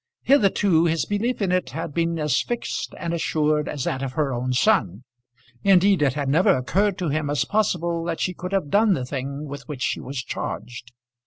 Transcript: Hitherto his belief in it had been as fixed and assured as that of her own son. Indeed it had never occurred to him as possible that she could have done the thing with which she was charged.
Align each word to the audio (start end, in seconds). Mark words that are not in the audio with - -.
Hitherto 0.23 0.85
his 0.85 1.05
belief 1.05 1.43
in 1.43 1.51
it 1.51 1.69
had 1.69 1.93
been 1.93 2.17
as 2.17 2.41
fixed 2.41 2.95
and 2.97 3.13
assured 3.13 3.69
as 3.69 3.83
that 3.83 4.01
of 4.01 4.13
her 4.13 4.33
own 4.33 4.51
son. 4.51 5.03
Indeed 5.63 6.01
it 6.01 6.13
had 6.15 6.27
never 6.27 6.57
occurred 6.57 6.97
to 6.97 7.09
him 7.09 7.29
as 7.29 7.45
possible 7.45 8.03
that 8.05 8.19
she 8.19 8.33
could 8.33 8.51
have 8.51 8.71
done 8.71 8.93
the 8.93 9.05
thing 9.05 9.45
with 9.45 9.67
which 9.67 9.83
she 9.83 9.99
was 9.99 10.23
charged. 10.23 10.91